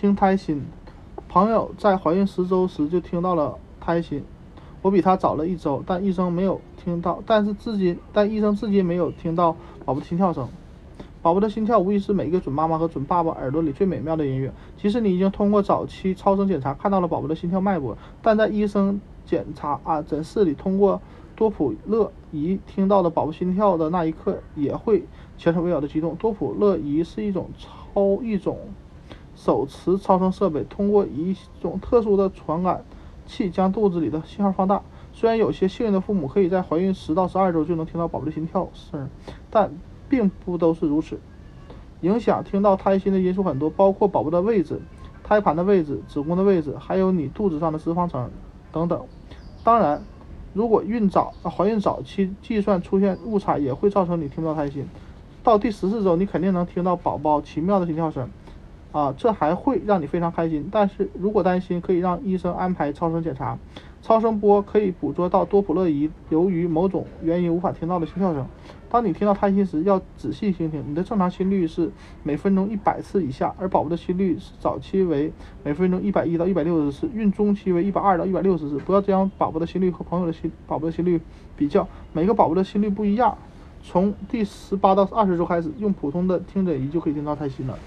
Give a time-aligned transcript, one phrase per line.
[0.00, 0.62] 听胎心，
[1.28, 4.24] 朋友在怀孕十周时就听到了胎心，
[4.80, 9.52] 我比她早了一周，但医生没有听到，但是至今，但医生至今没有听到
[9.84, 10.48] 宝宝的心跳声。
[11.20, 14.50] 宝宝的心跳无疑是每一个准妈妈和准爸爸耳朵里最美妙的音乐。
[14.78, 20.98] 即使你已经通过早期超声检查看到了宝宝的心跳脉搏，但在医生检查啊诊室里通过
[21.36, 25.04] 多普勒仪听到的宝宝心跳的那一刻，也会
[25.36, 26.16] 前所未有的激动。
[26.16, 28.56] 多普勒仪是一种超一种
[29.42, 32.84] 手持超声设备，通过一种特殊的传感
[33.24, 34.82] 器将肚子里的信号放大。
[35.14, 39.08] 虽然有些幸运的父母可以在怀孕十到十二周就能听到宝宝的心跳声，
[39.50, 39.72] 但
[40.10, 41.18] 并不都是如此，
[42.02, 44.80] 影响听到胎心的因素很多，包括宝宝的位置、
[45.24, 48.30] 胎盘的位置、子宫的位置，还有你肚子上的脂肪层
[48.70, 49.02] 等等。
[49.64, 50.02] 当然，
[50.52, 54.86] 如果孕早、怀孕早期计算出现误差，也会造成你听不到胎心。
[55.42, 58.28] 到第十四周，你肯定能听到宝宝奇妙的心跳声，
[58.92, 60.68] 啊，这还会让你非常开心。
[60.70, 63.58] 但是如果担心，可以让医生安排超声检查。
[64.02, 68.46] 超声波可以捕捉到多普勒仪由于某种原因无法听到的心跳声。
[68.88, 70.82] 当你听到胎心时，要仔细倾听。
[70.88, 71.90] 你的正常心率是
[72.22, 75.30] 每分钟一百次以下，而宝宝的心率是早期为
[75.62, 78.78] 每分钟一百一到一百六十次，孕中期为一百二到一百六十次。
[78.78, 81.20] 不要将宝宝的心率和朋友的心宝宝的心率
[81.56, 83.36] 比较，每个宝宝的心率不一样。
[83.82, 87.78] 从第十八到二十周开始，用普通的听诊仪就可以听到胎心了。